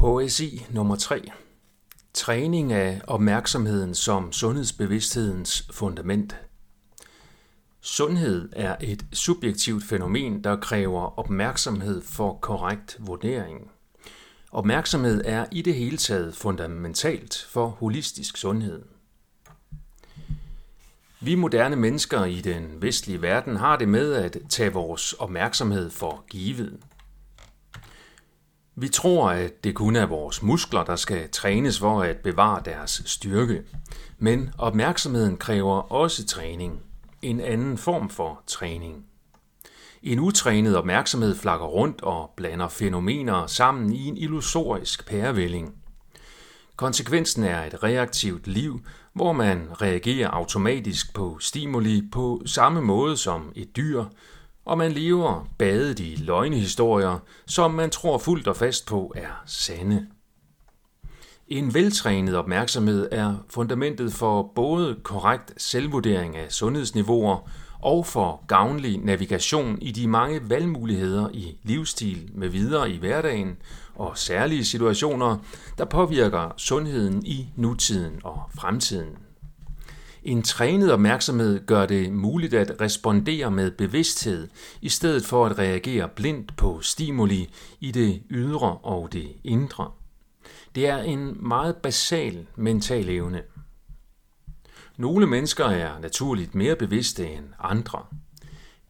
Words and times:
HSI 0.00 0.66
nummer 0.70 0.96
3. 0.96 1.30
Træning 2.14 2.72
af 2.72 3.00
opmærksomheden 3.06 3.94
som 3.94 4.32
sundhedsbevidsthedens 4.32 5.68
fundament. 5.72 6.36
Sundhed 7.80 8.48
er 8.52 8.76
et 8.80 9.06
subjektivt 9.12 9.84
fænomen, 9.84 10.44
der 10.44 10.56
kræver 10.56 11.18
opmærksomhed 11.18 12.02
for 12.02 12.38
korrekt 12.40 12.96
vurdering. 13.00 13.70
Opmærksomhed 14.52 15.22
er 15.24 15.46
i 15.52 15.62
det 15.62 15.74
hele 15.74 15.96
taget 15.96 16.36
fundamentalt 16.36 17.46
for 17.48 17.66
holistisk 17.66 18.36
sundhed. 18.36 18.82
Vi 21.20 21.34
moderne 21.34 21.76
mennesker 21.76 22.24
i 22.24 22.40
den 22.40 22.82
vestlige 22.82 23.22
verden 23.22 23.56
har 23.56 23.76
det 23.76 23.88
med 23.88 24.12
at 24.12 24.38
tage 24.48 24.72
vores 24.72 25.12
opmærksomhed 25.12 25.90
for 25.90 26.24
givet. 26.30 26.78
Vi 28.80 28.88
tror, 28.88 29.30
at 29.30 29.64
det 29.64 29.74
kun 29.74 29.96
er 29.96 30.06
vores 30.06 30.42
muskler, 30.42 30.84
der 30.84 30.96
skal 30.96 31.28
trænes 31.30 31.78
for 31.78 32.02
at 32.02 32.16
bevare 32.16 32.62
deres 32.64 33.02
styrke. 33.06 33.62
Men 34.18 34.50
opmærksomheden 34.58 35.36
kræver 35.36 35.92
også 35.92 36.26
træning. 36.26 36.82
En 37.22 37.40
anden 37.40 37.78
form 37.78 38.10
for 38.10 38.42
træning. 38.46 39.04
En 40.02 40.18
utrænet 40.18 40.76
opmærksomhed 40.76 41.36
flakker 41.36 41.66
rundt 41.66 42.02
og 42.02 42.30
blander 42.36 42.68
fænomener 42.68 43.46
sammen 43.46 43.92
i 43.92 44.06
en 44.06 44.16
illusorisk 44.16 45.06
pærevælling. 45.06 45.74
Konsekvensen 46.76 47.44
er 47.44 47.64
et 47.64 47.82
reaktivt 47.82 48.46
liv, 48.46 48.80
hvor 49.12 49.32
man 49.32 49.68
reagerer 49.82 50.28
automatisk 50.28 51.14
på 51.14 51.38
stimuli 51.40 52.02
på 52.12 52.42
samme 52.46 52.82
måde 52.82 53.16
som 53.16 53.52
et 53.56 53.76
dyr, 53.76 54.04
og 54.64 54.78
man 54.78 54.92
lever 54.92 55.48
badet 55.58 56.00
i 56.00 56.16
løgnehistorier, 56.18 57.18
som 57.46 57.70
man 57.70 57.90
tror 57.90 58.18
fuldt 58.18 58.48
og 58.48 58.56
fast 58.56 58.86
på 58.86 59.12
er 59.16 59.42
sande. 59.46 60.06
En 61.48 61.74
veltrænet 61.74 62.36
opmærksomhed 62.36 63.08
er 63.12 63.34
fundamentet 63.48 64.12
for 64.12 64.52
både 64.54 64.96
korrekt 65.02 65.62
selvvurdering 65.62 66.36
af 66.36 66.52
sundhedsniveauer 66.52 67.48
og 67.82 68.06
for 68.06 68.44
gavnlig 68.46 68.98
navigation 68.98 69.78
i 69.82 69.90
de 69.90 70.08
mange 70.08 70.50
valgmuligheder 70.50 71.28
i 71.32 71.58
livsstil 71.62 72.30
med 72.34 72.48
videre 72.48 72.90
i 72.90 72.98
hverdagen 72.98 73.56
og 73.94 74.18
særlige 74.18 74.64
situationer, 74.64 75.38
der 75.78 75.84
påvirker 75.84 76.54
sundheden 76.56 77.26
i 77.26 77.48
nutiden 77.56 78.20
og 78.24 78.42
fremtiden. 78.58 79.29
En 80.24 80.42
trænet 80.42 80.92
opmærksomhed 80.92 81.66
gør 81.66 81.86
det 81.86 82.12
muligt 82.12 82.54
at 82.54 82.80
respondere 82.80 83.50
med 83.50 83.70
bevidsthed, 83.70 84.48
i 84.80 84.88
stedet 84.88 85.24
for 85.24 85.46
at 85.46 85.58
reagere 85.58 86.08
blindt 86.08 86.56
på 86.56 86.80
stimuli 86.80 87.50
i 87.80 87.90
det 87.90 88.22
ydre 88.30 88.76
og 88.76 89.12
det 89.12 89.32
indre. 89.44 89.90
Det 90.74 90.86
er 90.86 90.98
en 90.98 91.48
meget 91.48 91.76
basal 91.76 92.46
mental 92.56 93.08
evne. 93.08 93.42
Nogle 94.96 95.26
mennesker 95.26 95.64
er 95.64 95.98
naturligt 95.98 96.54
mere 96.54 96.76
bevidste 96.76 97.28
end 97.28 97.44
andre. 97.60 98.04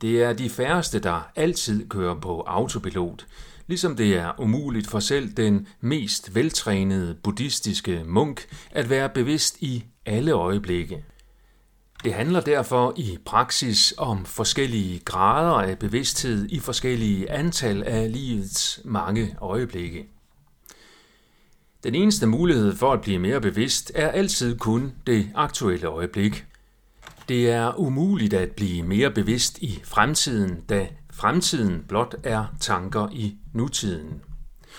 Det 0.00 0.22
er 0.22 0.32
de 0.32 0.50
færreste, 0.50 0.98
der 0.98 1.30
altid 1.36 1.88
kører 1.88 2.20
på 2.20 2.40
autopilot, 2.40 3.26
ligesom 3.66 3.96
det 3.96 4.16
er 4.16 4.40
umuligt 4.40 4.86
for 4.86 5.00
selv 5.00 5.32
den 5.32 5.66
mest 5.80 6.34
veltrænede 6.34 7.16
buddhistiske 7.22 8.02
munk 8.06 8.46
at 8.70 8.90
være 8.90 9.08
bevidst 9.08 9.56
i 9.60 9.84
alle 10.06 10.32
øjeblikke. 10.32 11.04
Det 12.04 12.14
handler 12.14 12.40
derfor 12.40 12.94
i 12.96 13.18
praksis 13.24 13.94
om 13.98 14.24
forskellige 14.24 14.98
grader 14.98 15.70
af 15.70 15.78
bevidsthed 15.78 16.46
i 16.48 16.58
forskellige 16.58 17.30
antal 17.30 17.82
af 17.82 18.12
livets 18.12 18.80
mange 18.84 19.36
øjeblikke. 19.40 20.06
Den 21.84 21.94
eneste 21.94 22.26
mulighed 22.26 22.76
for 22.76 22.92
at 22.92 23.00
blive 23.00 23.18
mere 23.18 23.40
bevidst 23.40 23.92
er 23.94 24.08
altid 24.08 24.58
kun 24.58 24.92
det 25.06 25.30
aktuelle 25.34 25.86
øjeblik. 25.86 26.44
Det 27.28 27.50
er 27.50 27.78
umuligt 27.80 28.34
at 28.34 28.50
blive 28.50 28.82
mere 28.82 29.10
bevidst 29.10 29.58
i 29.58 29.80
fremtiden, 29.84 30.60
da 30.68 30.88
fremtiden 31.12 31.84
blot 31.88 32.14
er 32.22 32.44
tanker 32.60 33.08
i 33.12 33.36
nutiden. 33.54 34.22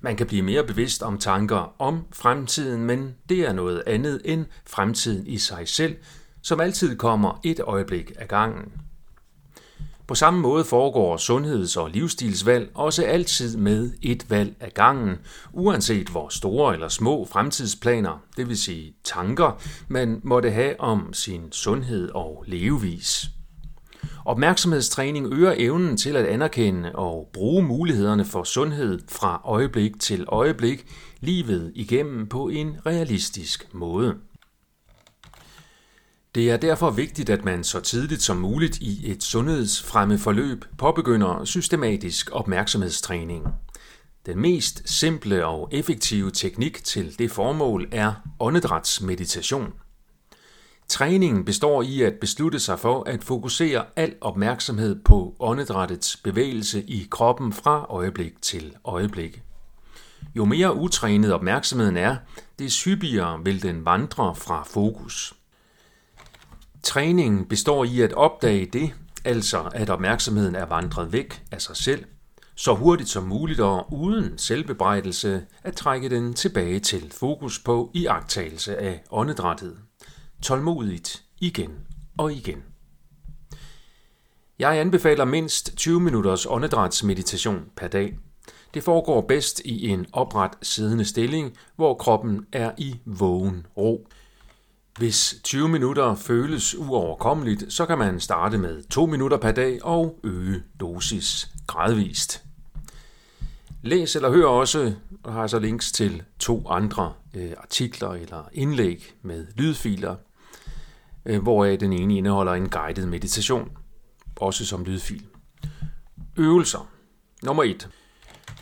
Man 0.00 0.16
kan 0.16 0.26
blive 0.26 0.42
mere 0.42 0.64
bevidst 0.64 1.02
om 1.02 1.18
tanker 1.18 1.74
om 1.78 2.04
fremtiden, 2.12 2.84
men 2.84 3.14
det 3.28 3.38
er 3.38 3.52
noget 3.52 3.82
andet 3.86 4.22
end 4.24 4.46
fremtiden 4.66 5.26
i 5.26 5.38
sig 5.38 5.68
selv, 5.68 5.96
som 6.42 6.60
altid 6.60 6.96
kommer 6.96 7.40
et 7.44 7.60
øjeblik 7.60 8.12
af 8.18 8.28
gangen. 8.28 8.72
På 10.06 10.14
samme 10.14 10.40
måde 10.40 10.64
foregår 10.64 11.16
sundheds- 11.16 11.76
og 11.76 11.90
livsstilsvalg 11.90 12.70
også 12.74 13.04
altid 13.04 13.56
med 13.56 13.90
et 14.02 14.30
valg 14.30 14.56
af 14.60 14.74
gangen, 14.74 15.16
uanset 15.52 16.08
hvor 16.08 16.28
store 16.28 16.74
eller 16.74 16.88
små 16.88 17.24
fremtidsplaner, 17.24 18.22
det 18.36 18.48
vil 18.48 18.58
sige 18.58 18.94
tanker, 19.04 19.60
man 19.88 20.20
måtte 20.24 20.50
have 20.50 20.80
om 20.80 21.12
sin 21.12 21.52
sundhed 21.52 22.10
og 22.10 22.44
levevis. 22.46 23.26
Opmærksomhedstræning 24.24 25.32
øger 25.32 25.54
evnen 25.56 25.96
til 25.96 26.16
at 26.16 26.26
anerkende 26.26 26.92
og 26.94 27.30
bruge 27.32 27.62
mulighederne 27.62 28.24
for 28.24 28.44
sundhed 28.44 29.00
fra 29.08 29.40
øjeblik 29.44 30.00
til 30.00 30.24
øjeblik, 30.28 30.86
livet 31.20 31.72
igennem 31.74 32.26
på 32.26 32.48
en 32.48 32.76
realistisk 32.86 33.74
måde. 33.74 34.14
Det 36.34 36.50
er 36.50 36.56
derfor 36.56 36.90
vigtigt, 36.90 37.30
at 37.30 37.44
man 37.44 37.64
så 37.64 37.80
tidligt 37.80 38.22
som 38.22 38.36
muligt 38.36 38.78
i 38.78 39.10
et 39.10 39.22
sundhedsfremme 39.22 40.18
forløb 40.18 40.64
påbegynder 40.78 41.44
systematisk 41.44 42.30
opmærksomhedstræning. 42.32 43.46
Den 44.26 44.40
mest 44.40 44.82
simple 44.84 45.46
og 45.46 45.68
effektive 45.72 46.30
teknik 46.30 46.84
til 46.84 47.18
det 47.18 47.30
formål 47.30 47.88
er 47.92 48.12
åndedrætsmeditation. 48.40 49.72
Træningen 50.88 51.44
består 51.44 51.82
i 51.82 52.02
at 52.02 52.14
beslutte 52.20 52.60
sig 52.60 52.78
for 52.78 53.04
at 53.04 53.24
fokusere 53.24 53.84
al 53.96 54.14
opmærksomhed 54.20 54.96
på 55.04 55.36
åndedrættets 55.40 56.16
bevægelse 56.16 56.82
i 56.82 57.06
kroppen 57.10 57.52
fra 57.52 57.86
øjeblik 57.88 58.42
til 58.42 58.74
øjeblik. 58.84 59.42
Jo 60.34 60.44
mere 60.44 60.74
utrænet 60.76 61.32
opmærksomheden 61.32 61.96
er, 61.96 62.16
des 62.58 62.84
hyppigere 62.84 63.40
vil 63.44 63.62
den 63.62 63.84
vandre 63.84 64.34
fra 64.34 64.62
fokus. 64.62 65.34
Træningen 66.82 67.44
består 67.44 67.84
i 67.84 68.00
at 68.00 68.12
opdage 68.12 68.66
det, 68.66 68.94
altså 69.24 69.70
at 69.74 69.90
opmærksomheden 69.90 70.54
er 70.54 70.64
vandret 70.64 71.12
væk 71.12 71.42
af 71.50 71.62
sig 71.62 71.76
selv, 71.76 72.04
så 72.54 72.74
hurtigt 72.74 73.08
som 73.08 73.24
muligt 73.24 73.60
og 73.60 73.92
uden 73.92 74.38
selvbebrejdelse 74.38 75.46
at 75.62 75.76
trække 75.76 76.10
den 76.10 76.34
tilbage 76.34 76.80
til 76.80 77.12
fokus 77.12 77.58
på 77.58 77.90
iagtagelse 77.94 78.76
af 78.76 79.02
åndedrættet. 79.10 79.76
Tålmodigt 80.42 81.22
igen 81.40 81.70
og 82.18 82.32
igen. 82.32 82.62
Jeg 84.58 84.80
anbefaler 84.80 85.24
mindst 85.24 85.76
20 85.76 86.00
minutters 86.00 86.46
åndedrætsmeditation 86.46 87.64
per 87.76 87.88
dag. 87.88 88.18
Det 88.74 88.82
foregår 88.82 89.20
bedst 89.20 89.60
i 89.64 89.88
en 89.88 90.06
opret 90.12 90.50
siddende 90.62 91.04
stilling, 91.04 91.56
hvor 91.76 91.94
kroppen 91.94 92.46
er 92.52 92.72
i 92.78 93.00
vågen 93.04 93.66
ro. 93.76 94.08
Hvis 94.98 95.34
20 95.44 95.68
minutter 95.68 96.14
føles 96.14 96.74
uoverkommeligt, 96.74 97.72
så 97.72 97.86
kan 97.86 97.98
man 97.98 98.20
starte 98.20 98.58
med 98.58 98.82
2 98.82 99.06
minutter 99.06 99.36
per 99.36 99.52
dag 99.52 99.84
og 99.84 100.20
øge 100.24 100.62
dosis 100.80 101.48
gradvist. 101.66 102.44
Læs 103.82 104.16
eller 104.16 104.30
hør 104.30 104.46
også, 104.46 104.94
og 105.22 105.32
har 105.32 105.46
så 105.46 105.58
links 105.58 105.92
til 105.92 106.22
to 106.38 106.68
andre 106.68 107.12
øh, 107.34 107.52
artikler 107.58 108.10
eller 108.10 108.48
indlæg 108.52 109.14
med 109.22 109.46
lydfiler, 109.54 110.16
øh, 111.26 111.42
hvoraf 111.42 111.78
den 111.78 111.92
ene 111.92 112.16
indeholder 112.16 112.52
en 112.52 112.68
guided 112.68 113.06
meditation, 113.06 113.70
også 114.36 114.66
som 114.66 114.84
lydfil. 114.84 115.26
Øvelser. 116.36 116.88
Nummer 117.42 117.62
1. 117.62 117.88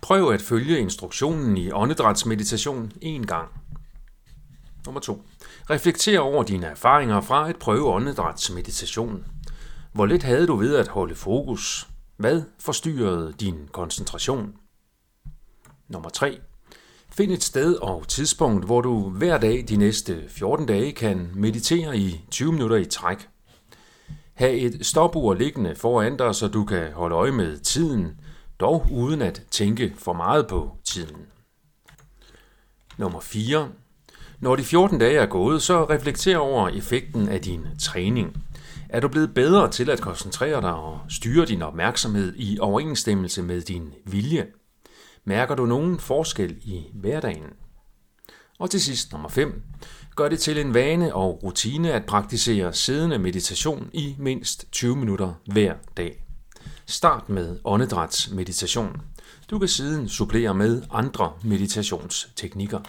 Prøv 0.00 0.30
at 0.30 0.42
følge 0.42 0.78
instruktionen 0.78 1.56
i 1.56 1.72
åndedrætsmeditation 1.72 2.92
en 3.00 3.26
gang. 3.26 3.61
Nummer 4.86 5.00
2. 5.00 5.22
Reflekter 5.70 6.20
over 6.20 6.42
dine 6.42 6.66
erfaringer 6.66 7.20
fra 7.20 7.48
at 7.48 7.56
prøve 7.56 7.88
åndedrætsmeditation. 7.88 9.24
Hvor 9.92 10.06
lidt 10.06 10.22
havde 10.22 10.46
du 10.46 10.56
ved 10.56 10.76
at 10.76 10.88
holde 10.88 11.14
fokus? 11.14 11.88
Hvad 12.16 12.42
forstyrrede 12.58 13.34
din 13.40 13.68
koncentration? 13.72 14.54
Nummer 15.88 16.08
3. 16.08 16.40
Find 17.10 17.32
et 17.32 17.42
sted 17.42 17.74
og 17.74 18.08
tidspunkt, 18.08 18.64
hvor 18.64 18.80
du 18.80 19.10
hver 19.10 19.38
dag 19.38 19.64
de 19.68 19.76
næste 19.76 20.24
14 20.28 20.66
dage 20.66 20.92
kan 20.92 21.30
meditere 21.34 21.98
i 21.98 22.24
20 22.30 22.52
minutter 22.52 22.76
i 22.76 22.84
træk. 22.84 23.28
Ha' 24.34 24.52
et 24.52 24.86
stopur 24.86 25.34
liggende 25.34 25.74
foran 25.74 26.16
dig, 26.16 26.34
så 26.34 26.48
du 26.48 26.64
kan 26.64 26.92
holde 26.92 27.14
øje 27.16 27.32
med 27.32 27.58
tiden, 27.58 28.20
dog 28.60 28.86
uden 28.90 29.22
at 29.22 29.42
tænke 29.50 29.94
for 29.98 30.12
meget 30.12 30.46
på 30.46 30.76
tiden. 30.84 31.26
Nummer 32.98 33.20
4. 33.20 33.68
Når 34.42 34.56
de 34.56 34.64
14 34.64 34.98
dage 34.98 35.18
er 35.18 35.26
gået, 35.26 35.62
så 35.62 35.84
reflekter 35.84 36.38
over 36.38 36.68
effekten 36.68 37.28
af 37.28 37.40
din 37.40 37.66
træning. 37.80 38.44
Er 38.88 39.00
du 39.00 39.08
blevet 39.08 39.34
bedre 39.34 39.70
til 39.70 39.90
at 39.90 40.00
koncentrere 40.00 40.60
dig 40.60 40.74
og 40.74 41.00
styre 41.08 41.46
din 41.46 41.62
opmærksomhed 41.62 42.34
i 42.36 42.58
overensstemmelse 42.58 43.42
med 43.42 43.60
din 43.60 43.94
vilje? 44.06 44.46
Mærker 45.24 45.54
du 45.54 45.66
nogen 45.66 45.98
forskel 45.98 46.56
i 46.62 46.82
hverdagen? 46.94 47.46
Og 48.58 48.70
til 48.70 48.82
sidst 48.82 49.12
nummer 49.12 49.28
5. 49.28 49.62
Gør 50.16 50.28
det 50.28 50.40
til 50.40 50.58
en 50.58 50.74
vane 50.74 51.14
og 51.14 51.42
rutine 51.42 51.92
at 51.92 52.06
praktisere 52.06 52.72
siddende 52.72 53.18
meditation 53.18 53.90
i 53.92 54.14
mindst 54.18 54.72
20 54.72 54.96
minutter 54.96 55.34
hver 55.46 55.74
dag. 55.96 56.24
Start 56.86 57.28
med 57.28 57.58
åndedrætsmeditation. 57.64 59.00
Du 59.50 59.58
kan 59.58 59.68
siden 59.68 60.08
supplere 60.08 60.54
med 60.54 60.82
andre 60.90 61.32
meditationsteknikker. 61.44 62.80